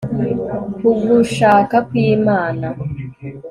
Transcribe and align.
k'ugushaka 0.77 1.75
kw'imana 1.87 2.67